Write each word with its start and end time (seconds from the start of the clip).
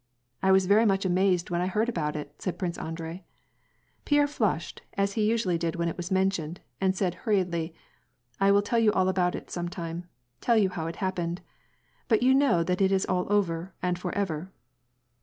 ''I 0.41 0.51
was 0.51 0.65
very 0.65 0.83
much 0.83 1.05
amazed 1.05 1.51
when 1.51 1.61
I 1.61 1.67
heard 1.67 1.87
about 1.87 2.15
it/' 2.15 2.31
said 2.39 2.57
Prince 2.57 2.79
Andrei. 2.79 3.23
Pierre 4.03 4.25
flushed, 4.25 4.81
as 4.95 5.13
he 5.13 5.23
usually 5.29 5.59
did 5.59 5.75
when 5.75 5.87
it 5.87 5.95
was 5.95 6.09
mentioned, 6.09 6.59
and 6.81 6.95
said 6.97 7.13
hurriedly:" 7.13 7.75
I 8.41 8.51
will 8.51 8.63
tell 8.63 8.79
you 8.79 8.91
all 8.93 9.09
about 9.09 9.35
it 9.35 9.51
some 9.51 9.69
time— 9.69 10.05
tell 10.41 10.57
you 10.57 10.69
how 10.69 10.87
it 10.87 10.95
happened. 10.95 11.41
But 12.07 12.23
you 12.23 12.33
know 12.33 12.63
that 12.63 12.81
it 12.81 12.91
is 12.91 13.05
all 13.05 13.31
over 13.31 13.75
and 13.83 13.99
for 13.99 14.11
ever." 14.15 14.51